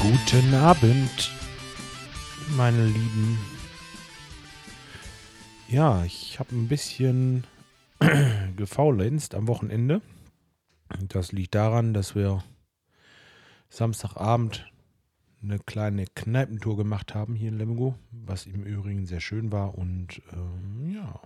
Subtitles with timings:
[0.00, 1.32] Guten Abend,
[2.56, 3.38] meine Lieben.
[5.68, 7.44] Ja, ich habe ein bisschen
[8.56, 10.00] gefaulenzt am Wochenende.
[11.08, 12.44] Das liegt daran, dass wir
[13.68, 14.70] Samstagabend
[15.42, 19.76] eine kleine Kneipentour gemacht haben hier in Lemgo, was im Übrigen sehr schön war.
[19.76, 21.20] Und ähm, ja,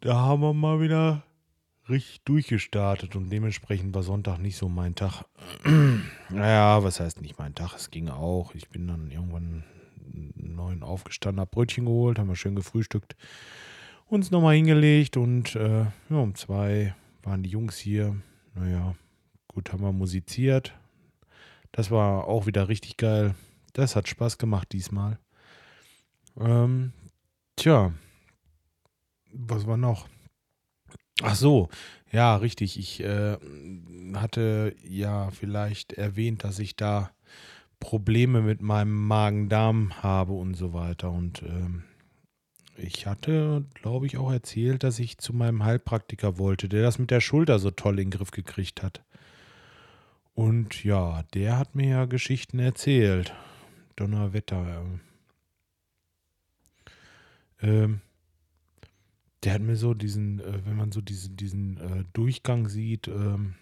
[0.00, 1.22] da haben wir mal wieder
[1.88, 5.24] richtig durchgestartet und dementsprechend war Sonntag nicht so mein Tag.
[6.30, 7.74] naja, was heißt nicht mein Tag?
[7.74, 8.54] Es ging auch.
[8.54, 9.64] Ich bin dann irgendwann
[10.34, 13.16] neun aufgestanden, hab Brötchen geholt, haben wir schön gefrühstückt,
[14.06, 18.16] uns nochmal hingelegt und äh, ja, um zwei waren die Jungs hier.
[18.54, 18.94] Naja,
[19.48, 20.74] gut, haben wir musiziert.
[21.72, 23.34] Das war auch wieder richtig geil.
[23.72, 25.18] Das hat Spaß gemacht diesmal.
[26.38, 26.92] Ähm,
[27.56, 27.92] tja,
[29.32, 30.08] was war noch?
[31.22, 31.68] Ach so,
[32.10, 32.78] ja, richtig.
[32.78, 33.36] Ich äh,
[34.14, 37.10] hatte ja vielleicht erwähnt, dass ich da
[37.80, 41.10] Probleme mit meinem Magen-Darm habe und so weiter.
[41.10, 41.84] Und ähm,
[42.76, 47.10] ich hatte, glaube ich, auch erzählt, dass ich zu meinem Heilpraktiker wollte, der das mit
[47.10, 49.02] der Schulter so toll in den Griff gekriegt hat.
[50.34, 53.34] Und ja, der hat mir ja Geschichten erzählt.
[53.96, 54.84] Donnerwetter.
[57.60, 58.00] Ähm,
[59.44, 63.54] der hat mir so diesen, äh, wenn man so diesen, diesen äh, Durchgang sieht, ähm,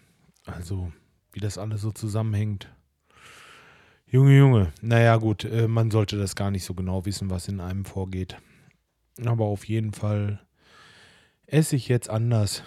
[0.45, 0.91] also
[1.31, 2.69] wie das alles so zusammenhängt.
[4.05, 7.59] Junge, Junge, naja gut, äh, man sollte das gar nicht so genau wissen, was in
[7.61, 8.37] einem vorgeht.
[9.25, 10.39] Aber auf jeden Fall
[11.47, 12.63] esse ich jetzt anders.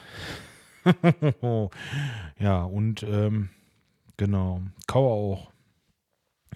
[2.38, 3.50] ja, und ähm,
[4.16, 5.52] genau, kaue auch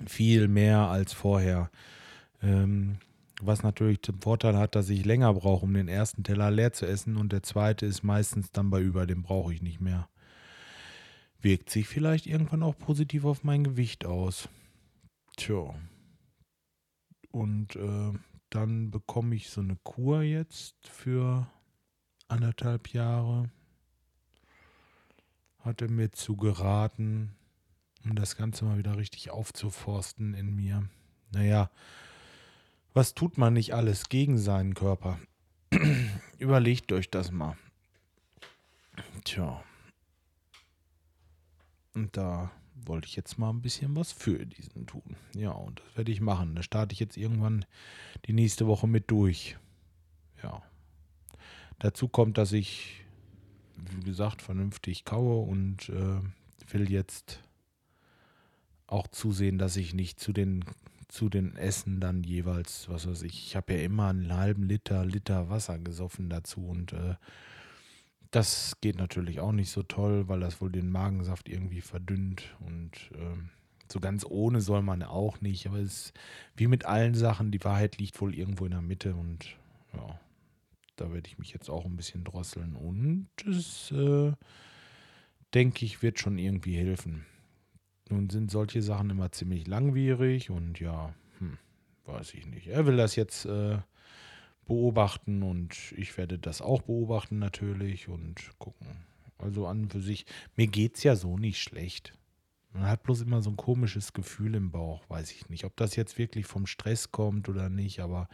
[0.06, 1.70] viel mehr als vorher.
[2.42, 2.98] Ähm,
[3.40, 6.86] was natürlich den Vorteil hat, dass ich länger brauche, um den ersten Teller leer zu
[6.86, 10.08] essen und der zweite ist meistens dann bei über, den brauche ich nicht mehr.
[11.40, 14.48] Wirkt sich vielleicht irgendwann auch positiv auf mein Gewicht aus.
[15.36, 15.74] Tja.
[17.30, 18.12] Und äh,
[18.50, 21.46] dann bekomme ich so eine Kur jetzt für
[22.26, 23.50] anderthalb Jahre.
[25.60, 27.36] Hatte mir zu geraten,
[28.04, 30.88] um das Ganze mal wieder richtig aufzuforsten in mir.
[31.30, 31.70] Naja,
[32.98, 35.20] was tut man nicht alles gegen seinen Körper?
[36.38, 37.56] Überlegt euch das mal.
[39.22, 39.62] Tja.
[41.94, 45.14] Und da wollte ich jetzt mal ein bisschen was für diesen tun.
[45.36, 46.56] Ja, und das werde ich machen.
[46.56, 47.64] Da starte ich jetzt irgendwann
[48.26, 49.56] die nächste Woche mit durch.
[50.42, 50.60] Ja.
[51.78, 53.04] Dazu kommt, dass ich,
[53.76, 57.44] wie gesagt, vernünftig kaue und äh, will jetzt
[58.88, 60.64] auch zusehen, dass ich nicht zu den
[61.08, 65.04] zu den Essen dann jeweils, was weiß ich, ich habe ja immer einen halben Liter,
[65.04, 67.14] Liter Wasser gesoffen dazu und äh,
[68.30, 72.92] das geht natürlich auch nicht so toll, weil das wohl den Magensaft irgendwie verdünnt und
[73.14, 73.36] äh,
[73.90, 76.12] so ganz ohne soll man auch nicht, aber es ist
[76.54, 79.56] wie mit allen Sachen, die Wahrheit liegt wohl irgendwo in der Mitte und
[79.94, 80.20] ja,
[80.98, 82.76] da werde ich mich jetzt auch ein bisschen drosseln.
[82.76, 84.32] Und es, äh,
[85.54, 87.24] denke ich, wird schon irgendwie helfen.
[88.10, 91.58] Nun sind solche Sachen immer ziemlich langwierig und ja, hm,
[92.06, 92.68] weiß ich nicht.
[92.68, 93.78] Er will das jetzt äh,
[94.66, 98.86] beobachten und ich werde das auch beobachten natürlich und gucken.
[99.38, 100.26] Also an und für sich,
[100.56, 102.12] mir geht es ja so nicht schlecht.
[102.72, 105.64] Man hat bloß immer so ein komisches Gefühl im Bauch, weiß ich nicht.
[105.64, 108.28] Ob das jetzt wirklich vom Stress kommt oder nicht, aber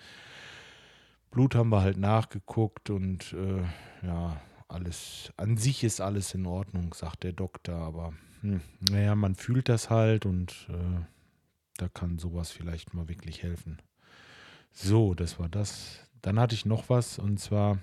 [1.30, 3.62] Blut haben wir halt nachgeguckt und äh,
[4.06, 8.12] ja, alles, an sich ist alles in Ordnung, sagt der Doktor, aber
[8.44, 8.60] hm,
[8.90, 11.00] naja, man fühlt das halt und äh,
[11.78, 13.80] da kann sowas vielleicht mal wirklich helfen.
[14.70, 16.00] So, das war das.
[16.20, 17.78] Dann hatte ich noch was und zwar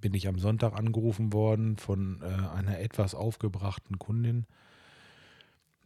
[0.00, 4.46] bin ich am Sonntag angerufen worden von äh, einer etwas aufgebrachten Kundin.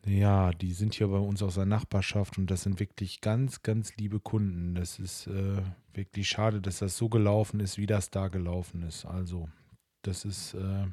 [0.07, 3.95] Ja, die sind hier bei uns aus der Nachbarschaft und das sind wirklich ganz, ganz
[3.97, 4.75] liebe Kunden.
[4.77, 5.63] Das ist äh,
[5.93, 9.05] wirklich schade, dass das so gelaufen ist, wie das da gelaufen ist.
[9.05, 9.51] Also,
[10.03, 10.87] das ist äh,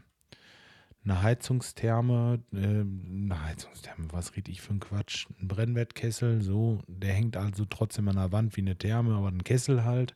[1.04, 5.28] eine Heizungstherme, äh, eine Heizungstherme, was rede ich für ein Quatsch?
[5.42, 9.44] Ein Brennwertkessel, so, der hängt also trotzdem an der Wand wie eine Therme, aber ein
[9.44, 10.16] Kessel halt.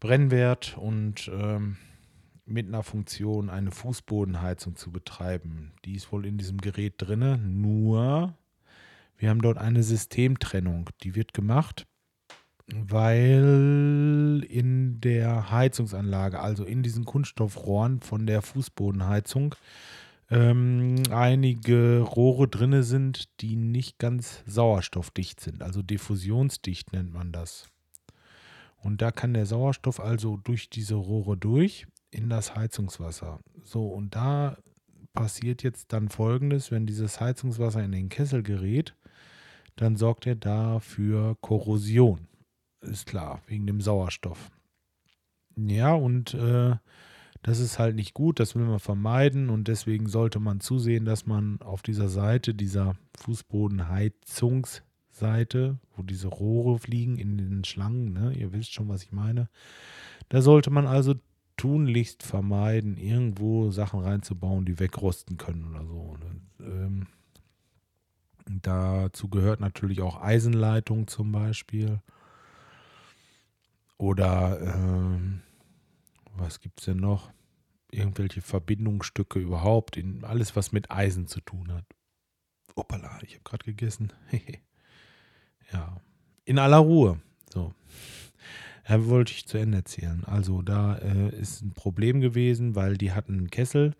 [0.00, 1.76] Brennwert und ähm,
[2.46, 5.72] mit einer Funktion eine Fußbodenheizung zu betreiben.
[5.84, 8.34] Die ist wohl in diesem Gerät drinne, nur
[9.16, 10.90] wir haben dort eine Systemtrennung.
[11.02, 11.87] Die wird gemacht
[12.74, 19.54] weil in der Heizungsanlage, also in diesen Kunststoffrohren von der Fußbodenheizung,
[20.30, 27.68] ähm, einige Rohre drinne sind, die nicht ganz sauerstoffdicht sind, also diffusionsdicht nennt man das.
[28.76, 33.40] Und da kann der Sauerstoff also durch diese Rohre durch, in das Heizungswasser.
[33.64, 34.56] So, und da
[35.14, 38.94] passiert jetzt dann folgendes, wenn dieses Heizungswasser in den Kessel gerät,
[39.76, 42.28] dann sorgt er da für Korrosion.
[42.80, 44.50] Ist klar, wegen dem Sauerstoff.
[45.56, 46.76] Ja, und äh,
[47.42, 51.26] das ist halt nicht gut, das will man vermeiden und deswegen sollte man zusehen, dass
[51.26, 58.52] man auf dieser Seite, dieser Fußbodenheizungsseite, wo diese Rohre fliegen in den Schlangen, ne, ihr
[58.52, 59.48] wisst schon, was ich meine,
[60.28, 61.14] da sollte man also
[61.56, 66.16] tunlichst vermeiden, irgendwo Sachen reinzubauen, die wegrosten können oder so.
[66.60, 67.06] Ähm,
[68.62, 72.00] dazu gehört natürlich auch Eisenleitung zum Beispiel.
[73.98, 75.42] Oder ähm,
[76.36, 77.30] was gibt es denn noch?
[77.90, 81.84] Irgendwelche Verbindungsstücke überhaupt, in alles, was mit Eisen zu tun hat.
[82.76, 84.12] Hoppala, ich habe gerade gegessen.
[85.72, 86.00] ja,
[86.44, 87.20] in aller Ruhe.
[87.52, 87.74] So.
[88.88, 90.24] Ja, wollte ich zu Ende erzählen.
[90.24, 93.94] Also da äh, ist ein Problem gewesen, weil die hatten einen Kessel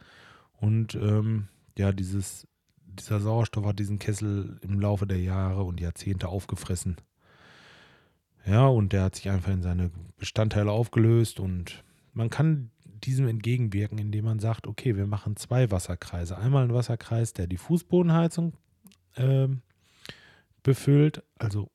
[0.60, 2.46] und ähm, ja, dieses,
[2.76, 6.96] dieser Sauerstoff hat diesen Kessel im Laufe der Jahre und Jahrzehnte aufgefressen.
[8.46, 13.98] Ja, und der hat sich einfach in seine Bestandteile aufgelöst und man kann diesem entgegenwirken,
[13.98, 16.36] indem man sagt, okay, wir machen zwei Wasserkreise.
[16.36, 18.54] Einmal ein Wasserkreis, der die Fußbodenheizung
[19.14, 19.48] äh,
[20.62, 21.70] befüllt, also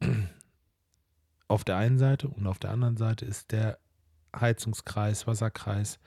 [1.48, 3.78] auf der einen Seite und auf der anderen Seite ist der
[4.38, 5.98] Heizungskreis, Wasserkreis,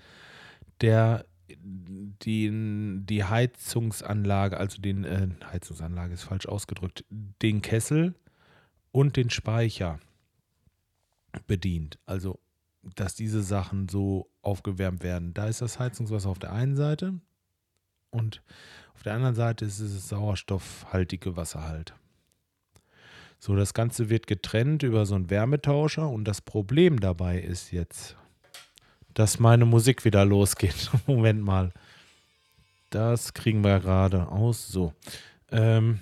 [0.81, 1.25] der
[1.57, 8.15] die, die Heizungsanlage, also den äh, Heizungsanlage ist falsch ausgedrückt, den Kessel
[8.91, 9.99] und den Speicher
[11.47, 11.97] bedient.
[12.05, 12.39] Also,
[12.95, 15.33] dass diese Sachen so aufgewärmt werden.
[15.33, 17.19] Da ist das Heizungswasser auf der einen Seite
[18.09, 18.41] und
[18.95, 21.93] auf der anderen Seite ist es sauerstoffhaltige Wasser halt.
[23.39, 28.15] So, das Ganze wird getrennt über so einen Wärmetauscher und das Problem dabei ist jetzt,
[29.15, 30.91] dass meine Musik wieder losgeht.
[31.07, 31.71] Moment mal.
[32.91, 34.67] Das kriegen wir gerade aus.
[34.67, 34.93] So.
[35.49, 35.99] Ähm,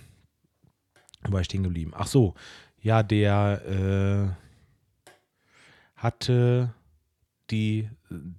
[1.21, 1.94] war ich stehen geblieben?
[1.95, 2.33] Ach so.
[2.81, 5.11] Ja, der äh,
[5.95, 6.73] hatte
[7.51, 7.89] die,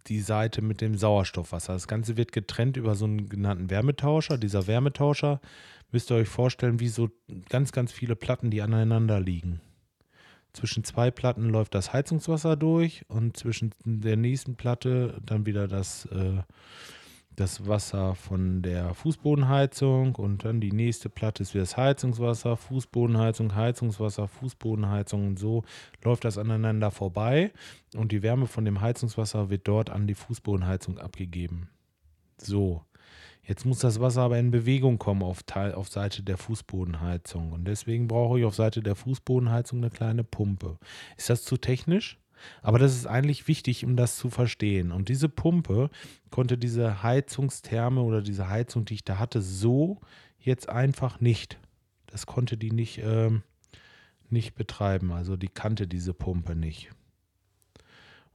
[0.06, 1.72] die Seite mit dem Sauerstoffwasser.
[1.74, 4.38] Das Ganze wird getrennt über so einen genannten Wärmetauscher.
[4.38, 5.40] Dieser Wärmetauscher
[5.90, 7.10] müsst ihr euch vorstellen, wie so
[7.48, 9.60] ganz, ganz viele Platten, die aneinander liegen.
[10.52, 16.06] Zwischen zwei Platten läuft das Heizungswasser durch und zwischen der nächsten Platte dann wieder das,
[16.06, 16.42] äh,
[17.36, 23.54] das Wasser von der Fußbodenheizung und dann die nächste Platte ist wieder das Heizungswasser, Fußbodenheizung,
[23.54, 25.64] Heizungswasser, Fußbodenheizung und so
[26.02, 27.52] läuft das aneinander vorbei
[27.94, 31.68] und die Wärme von dem Heizungswasser wird dort an die Fußbodenheizung abgegeben.
[32.38, 32.82] So,
[33.42, 37.52] Jetzt muss das Wasser aber in Bewegung kommen auf, Teil, auf Seite der Fußbodenheizung.
[37.52, 40.78] Und deswegen brauche ich auf Seite der Fußbodenheizung eine kleine Pumpe.
[41.16, 42.18] Ist das zu technisch?
[42.62, 44.92] Aber das ist eigentlich wichtig, um das zu verstehen.
[44.92, 45.90] Und diese Pumpe
[46.30, 50.00] konnte diese Heizungstherme oder diese Heizung, die ich da hatte, so
[50.38, 51.58] jetzt einfach nicht.
[52.06, 53.30] Das konnte die nicht, äh,
[54.28, 55.12] nicht betreiben.
[55.12, 56.90] Also die kannte diese Pumpe nicht.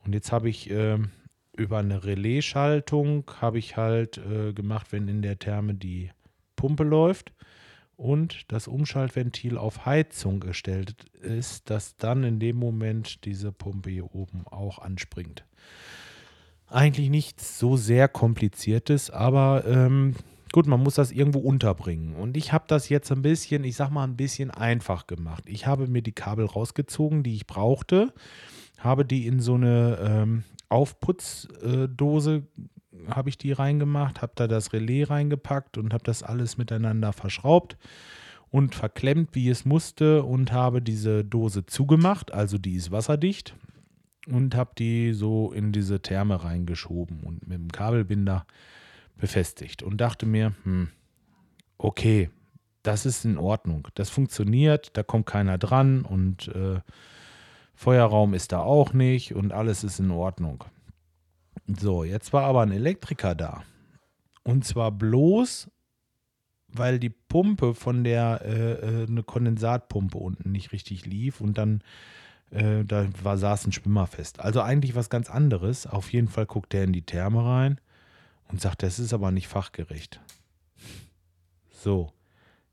[0.06, 1.00] Und jetzt habe ich äh,
[1.58, 6.12] über eine Relaisschaltung habe ich halt äh, gemacht, wenn in der Therme die
[6.56, 7.34] Pumpe läuft
[7.98, 14.14] und das Umschaltventil auf Heizung gestellt ist, dass dann in dem Moment diese Pumpe hier
[14.14, 15.46] oben auch anspringt.
[16.68, 20.16] Eigentlich nichts so sehr kompliziertes, aber ähm,
[20.52, 22.16] gut, man muss das irgendwo unterbringen.
[22.16, 25.44] Und ich habe das jetzt ein bisschen, ich sag mal, ein bisschen einfach gemacht.
[25.48, 28.14] Ich habe mir die Kabel rausgezogen, die ich brauchte,
[28.80, 32.44] habe die in so eine ähm, Aufputzdose
[33.10, 37.78] habe ich die reingemacht, habe da das Relais reingepackt und habe das alles miteinander verschraubt
[38.52, 43.56] und verklemmt, wie es musste und habe diese Dose zugemacht, also die ist wasserdicht
[44.28, 48.46] und habe die so in diese Therme reingeschoben und mit dem Kabelbinder
[49.18, 50.90] befestigt und dachte mir, hm,
[51.78, 52.30] okay,
[52.84, 56.80] das ist in Ordnung, das funktioniert, da kommt keiner dran und äh,
[57.74, 60.64] Feuerraum ist da auch nicht und alles ist in Ordnung.
[61.68, 63.64] So, jetzt war aber ein Elektriker da.
[64.44, 65.70] Und zwar bloß,
[66.68, 71.82] weil die Pumpe von der, äh, äh, eine Kondensatpumpe unten nicht richtig lief und dann,
[72.52, 74.40] äh, da war, saß ein Schwimmer fest.
[74.40, 75.88] Also eigentlich was ganz anderes.
[75.88, 77.82] Auf jeden Fall guckt er in die Therme rein
[78.50, 80.20] und sagt, das ist aber nicht fachgerecht.
[81.72, 82.14] So,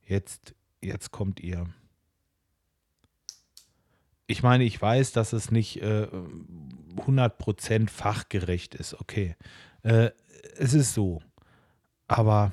[0.07, 1.67] jetzt, jetzt kommt ihr
[4.27, 6.09] ich meine, ich weiß, dass es nicht äh,
[6.97, 9.37] 100% fachgerecht ist, okay.
[9.83, 10.11] Äh,
[10.57, 11.21] es ist so.
[12.09, 12.53] Aber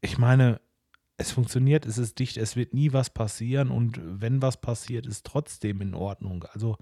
[0.00, 0.60] ich meine,
[1.16, 5.26] es funktioniert, es ist dicht, es wird nie was passieren und wenn was passiert, ist
[5.26, 6.44] trotzdem in Ordnung.
[6.52, 6.76] Also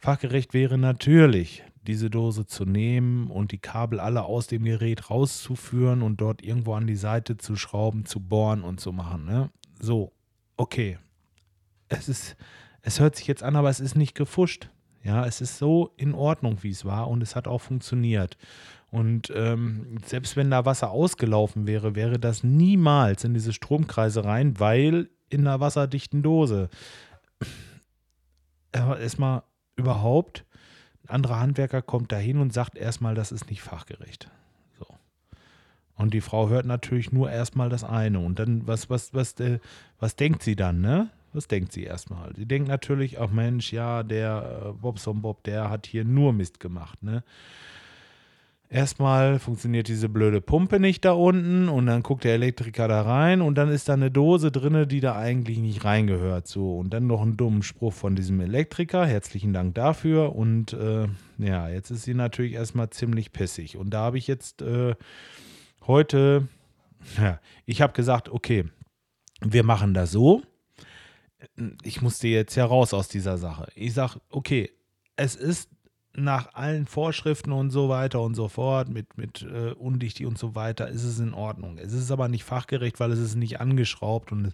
[0.00, 6.00] Fachgerecht wäre natürlich, diese Dose zu nehmen und die Kabel alle aus dem Gerät rauszuführen
[6.00, 9.26] und dort irgendwo an die Seite zu schrauben, zu bohren und zu machen.
[9.26, 9.50] Ne?
[9.78, 10.12] So,
[10.56, 10.98] okay.
[11.90, 12.36] Es ist,
[12.80, 14.70] es hört sich jetzt an, aber es ist nicht gefuscht.
[15.02, 18.38] Ja, es ist so in Ordnung, wie es war und es hat auch funktioniert.
[18.90, 24.58] Und ähm, selbst wenn da Wasser ausgelaufen wäre, wäre das niemals in diese Stromkreise rein,
[24.58, 26.68] weil in einer wasserdichten Dose.
[28.72, 29.42] Erstmal
[29.76, 30.44] überhaupt,
[31.04, 34.30] ein anderer Handwerker kommt da hin und sagt erstmal, das ist nicht fachgerecht.
[34.78, 34.86] So.
[35.96, 38.18] Und die Frau hört natürlich nur erstmal das eine.
[38.18, 39.60] Und dann, was, was, was, äh,
[39.98, 41.10] was denkt sie dann, ne?
[41.32, 42.34] Was denkt sie erstmal?
[42.34, 46.60] Sie denkt natürlich, ach Mensch, ja, der äh, Bobson Bob, der hat hier nur Mist
[46.60, 47.22] gemacht, ne?
[48.72, 53.40] Erstmal funktioniert diese blöde Pumpe nicht da unten und dann guckt der Elektriker da rein
[53.40, 56.46] und dann ist da eine Dose drin, die da eigentlich nicht reingehört.
[56.46, 59.04] So, und dann noch einen dummen Spruch von diesem Elektriker.
[59.04, 60.36] Herzlichen Dank dafür.
[60.36, 61.08] Und äh,
[61.38, 63.76] ja, jetzt ist sie natürlich erstmal ziemlich pissig.
[63.76, 64.94] Und da habe ich jetzt äh,
[65.88, 66.46] heute,
[67.20, 68.66] ja, ich habe gesagt, okay,
[69.40, 70.42] wir machen das so.
[71.82, 73.68] Ich musste jetzt ja raus aus dieser Sache.
[73.74, 74.70] Ich sage, okay,
[75.16, 75.70] es ist
[76.12, 80.54] nach allen Vorschriften und so weiter und so fort, mit, mit äh, undichtig und so
[80.54, 81.78] weiter, ist es in Ordnung.
[81.78, 84.52] Es ist aber nicht fachgerecht, weil es ist nicht angeschraubt und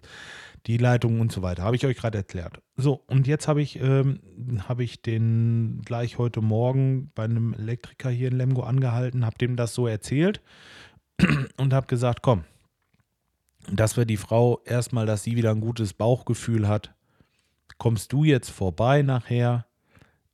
[0.67, 1.63] die Leitung und so weiter.
[1.63, 2.61] Habe ich euch gerade erklärt.
[2.75, 4.19] So, und jetzt habe ich, ähm,
[4.67, 9.55] hab ich den gleich heute Morgen bei einem Elektriker hier in Lemgo angehalten, habe dem
[9.55, 10.41] das so erzählt
[11.57, 12.43] und habe gesagt, komm,
[13.71, 16.93] dass wir die Frau erstmal, dass sie wieder ein gutes Bauchgefühl hat,
[17.77, 19.65] kommst du jetzt vorbei nachher,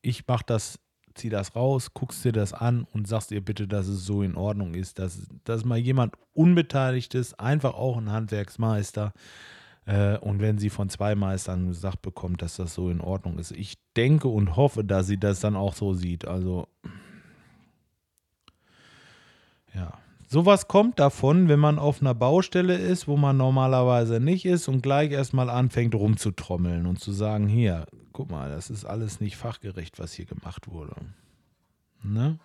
[0.02, 0.80] ich mache das
[1.16, 4.36] zieh das raus, guckst dir das an und sagst ihr bitte, dass es so in
[4.36, 9.14] Ordnung ist, dass, dass mal jemand Unbeteiligtes, einfach auch ein Handwerksmeister,
[9.86, 13.52] äh, und wenn sie von zwei Meistern gesagt bekommt, dass das so in Ordnung ist.
[13.52, 16.26] Ich denke und hoffe, dass sie das dann auch so sieht.
[16.26, 16.68] Also,
[19.74, 19.94] ja.
[20.34, 24.82] Sowas kommt davon, wenn man auf einer Baustelle ist, wo man normalerweise nicht ist und
[24.82, 30.00] gleich erstmal anfängt rumzutrommeln und zu sagen, hier, guck mal, das ist alles nicht fachgerecht,
[30.00, 30.96] was hier gemacht wurde.
[32.02, 32.40] Ne?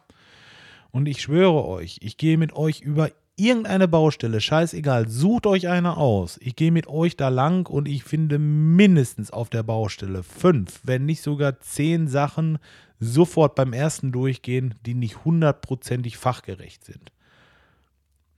[0.91, 5.97] Und ich schwöre euch, ich gehe mit euch über irgendeine Baustelle, scheißegal, sucht euch eine
[5.97, 6.39] aus.
[6.43, 11.07] Ich gehe mit euch da lang und ich finde mindestens auf der Baustelle fünf, wenn
[11.07, 12.59] nicht sogar zehn Sachen
[13.01, 17.13] sofort beim ersten Durchgehen, die nicht hundertprozentig fachgerecht sind.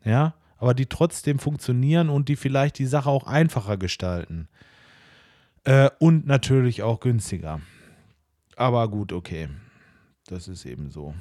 [0.04, 4.48] Ja, aber die trotzdem funktionieren und die vielleicht die Sache auch einfacher gestalten.
[5.64, 7.60] Äh, und natürlich auch günstiger.
[8.56, 9.48] Aber gut, okay.
[10.26, 11.14] Das ist eben so.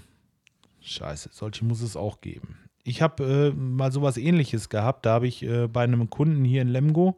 [0.81, 2.57] Scheiße, solche muss es auch geben.
[2.83, 5.05] Ich habe äh, mal sowas ähnliches gehabt.
[5.05, 7.17] Da habe ich äh, bei einem Kunden hier in Lemgo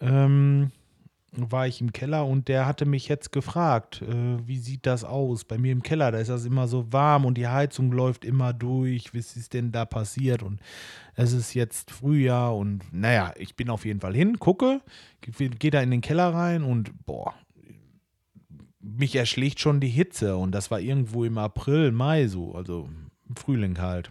[0.00, 0.70] ähm,
[1.36, 5.44] war ich im Keller und der hatte mich jetzt gefragt, äh, wie sieht das aus?
[5.44, 8.52] Bei mir im Keller, da ist das immer so warm und die Heizung läuft immer
[8.52, 9.14] durch.
[9.14, 10.42] Was ist denn da passiert?
[10.42, 10.60] Und
[11.14, 14.80] es ist jetzt Frühjahr und naja, ich bin auf jeden Fall hin, gucke,
[15.20, 17.34] gehe da in den Keller rein und boah,
[18.80, 22.88] mich erschlägt schon die Hitze und das war irgendwo im April, Mai so, also
[23.28, 24.10] im Frühling halt.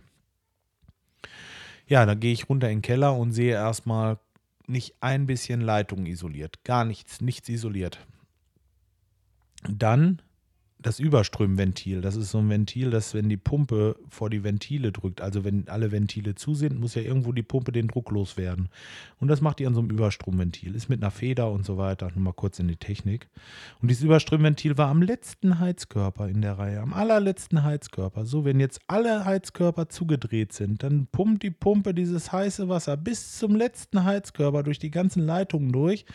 [1.87, 4.17] Ja, dann gehe ich runter in den Keller und sehe erstmal
[4.67, 6.63] nicht ein bisschen Leitung isoliert.
[6.63, 8.05] Gar nichts, nichts isoliert.
[9.69, 10.21] Dann
[10.85, 12.01] das Überströmventil.
[12.01, 15.67] Das ist so ein Ventil, das, wenn die Pumpe vor die Ventile drückt, also wenn
[15.67, 18.69] alle Ventile zu sind, muss ja irgendwo die Pumpe den Druck loswerden.
[19.19, 20.75] Und das macht die an so einem Überstromventil.
[20.75, 22.11] Ist mit einer Feder und so weiter.
[22.13, 23.29] Nur mal kurz in die Technik.
[23.81, 26.81] Und dieses Überströmventil war am letzten Heizkörper in der Reihe.
[26.81, 28.25] Am allerletzten Heizkörper.
[28.25, 33.37] So, wenn jetzt alle Heizkörper zugedreht sind, dann pumpt die Pumpe dieses heiße Wasser bis
[33.37, 36.05] zum letzten Heizkörper durch die ganzen Leitungen durch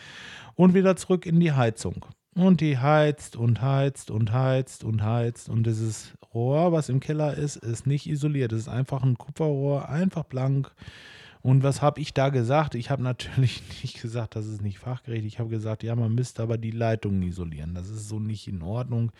[0.55, 2.05] und wieder zurück in die Heizung.
[2.39, 5.49] Und die heizt und heizt und heizt und heizt.
[5.49, 8.53] Und dieses Rohr, was im Keller ist, ist nicht isoliert.
[8.53, 10.71] Es ist einfach ein Kupferrohr, einfach blank.
[11.41, 12.75] Und was habe ich da gesagt?
[12.75, 15.25] Ich habe natürlich nicht gesagt, das ist nicht fachgerecht.
[15.25, 17.73] Ich habe gesagt, ja, man müsste aber die Leitungen isolieren.
[17.73, 19.11] Das ist so nicht in Ordnung.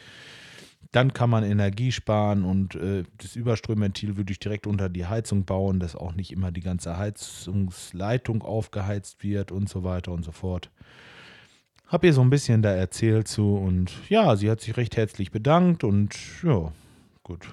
[0.94, 5.44] Dann kann man Energie sparen und äh, das Überströmventil würde ich direkt unter die Heizung
[5.44, 10.32] bauen, dass auch nicht immer die ganze Heizungsleitung aufgeheizt wird und so weiter und so
[10.32, 10.72] fort.
[11.90, 15.32] Hab ihr so ein bisschen da erzählt zu und ja, sie hat sich recht herzlich
[15.32, 16.72] bedankt und ja,
[17.24, 17.48] gut,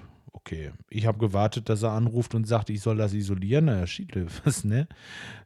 [0.46, 0.72] okay.
[0.90, 3.64] Ich habe gewartet, dass er anruft und sagt, ich soll das isolieren.
[3.64, 4.88] Naja, Schiedle, was, ne?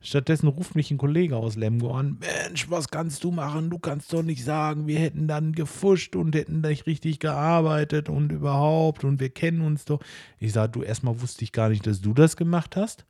[0.01, 2.19] Stattdessen ruft mich ein Kollege aus Lemgo an.
[2.19, 3.71] Mensch, was kannst du machen?
[3.71, 8.33] Du kannst doch nicht sagen, wir hätten dann gefuscht und hätten nicht richtig gearbeitet und
[8.33, 10.01] überhaupt und wir kennen uns doch.
[10.41, 13.07] Ich sage, du, erstmal wusste ich gar nicht, dass du das gemacht hast.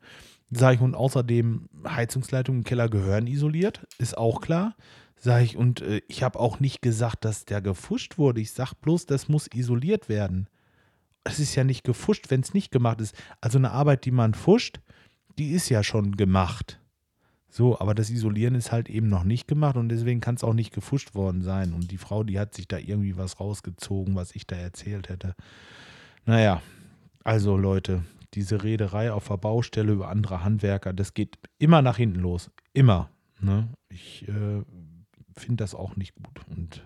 [0.50, 4.75] Sag ich, und außerdem Heizungsleitungen im Keller gehören isoliert, ist auch klar.
[5.22, 8.40] Sag ich, und äh, ich habe auch nicht gesagt, dass der gefuscht wurde.
[8.40, 10.48] Ich sag bloß, das muss isoliert werden.
[11.24, 13.14] Es ist ja nicht gefuscht, wenn es nicht gemacht ist.
[13.42, 14.80] Also eine Arbeit, die man fuscht,
[15.38, 16.80] die ist ja schon gemacht.
[17.50, 20.54] So, aber das Isolieren ist halt eben noch nicht gemacht und deswegen kann es auch
[20.54, 21.74] nicht gefuscht worden sein.
[21.74, 25.34] Und die Frau, die hat sich da irgendwie was rausgezogen, was ich da erzählt hätte.
[26.24, 26.62] Naja,
[27.24, 32.20] also Leute, diese Rederei auf der Baustelle über andere Handwerker, das geht immer nach hinten
[32.20, 32.50] los.
[32.72, 33.10] Immer.
[33.40, 33.68] Ne?
[33.88, 34.62] Ich äh,
[35.37, 36.40] finde das auch nicht gut.
[36.49, 36.84] Und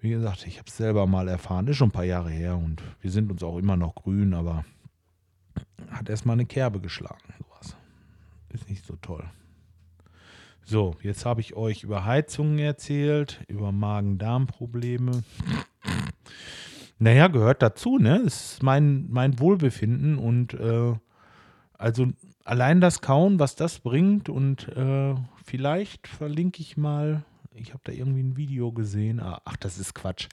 [0.00, 2.82] wie gesagt, ich habe es selber mal erfahren, ist schon ein paar Jahre her und
[3.00, 4.64] wir sind uns auch immer noch grün, aber
[5.90, 7.34] hat erstmal eine Kerbe geschlagen.
[7.38, 7.76] Sowas.
[8.50, 9.24] Ist nicht so toll.
[10.64, 15.22] So, jetzt habe ich euch über Heizungen erzählt, über Magen-Darm-Probleme.
[16.98, 18.22] Naja, gehört dazu, ne?
[18.24, 20.94] Das ist mein, mein Wohlbefinden und äh,
[21.78, 22.08] also
[22.44, 25.14] allein das Kauen, was das bringt und äh,
[25.46, 27.24] vielleicht verlinke ich mal,
[27.54, 29.20] ich habe da irgendwie ein Video gesehen.
[29.20, 30.28] Ah, ach, das ist Quatsch.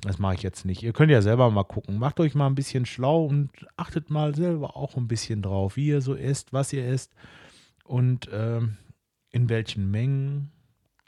[0.00, 0.82] Das mache ich jetzt nicht.
[0.82, 1.98] Ihr könnt ja selber mal gucken.
[1.98, 5.88] Macht euch mal ein bisschen schlau und achtet mal selber auch ein bisschen drauf, wie
[5.88, 7.12] ihr so esst, was ihr esst
[7.84, 8.60] und äh,
[9.30, 10.50] in welchen Mengen.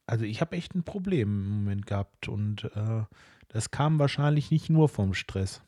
[0.06, 3.04] Also ich habe echt ein Problem im Moment gehabt und äh,
[3.48, 5.62] das kam wahrscheinlich nicht nur vom Stress.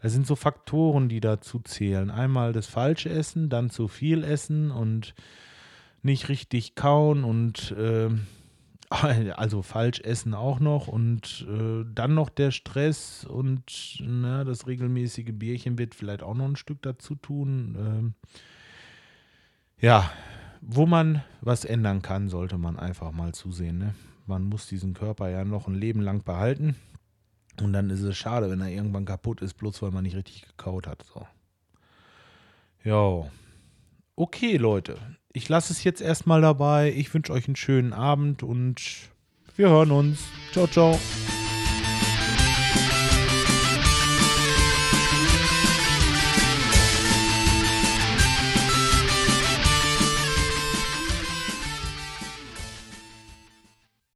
[0.00, 2.10] Es sind so Faktoren, die dazu zählen.
[2.10, 5.14] Einmal das falsche Essen, dann zu viel Essen und
[6.02, 8.10] nicht richtig kauen und äh,
[9.36, 15.32] also falsch essen auch noch und äh, dann noch der Stress und na, das regelmäßige
[15.32, 17.76] Bierchen wird vielleicht auch noch ein Stück dazu tun.
[17.78, 18.14] Ähm,
[19.78, 20.10] ja,
[20.60, 23.78] wo man was ändern kann, sollte man einfach mal zusehen.
[23.78, 23.94] Ne?
[24.26, 26.76] Man muss diesen Körper ja noch ein Leben lang behalten.
[27.60, 30.46] Und dann ist es schade, wenn er irgendwann kaputt ist, bloß weil man nicht richtig
[30.46, 31.02] gekaut hat.
[31.02, 31.26] So.
[32.84, 33.28] Ja.
[34.16, 34.98] Okay, Leute.
[35.32, 36.92] Ich lasse es jetzt erstmal dabei.
[36.94, 38.82] Ich wünsche euch einen schönen Abend und
[39.56, 40.24] wir hören uns.
[40.52, 40.98] Ciao, ciao.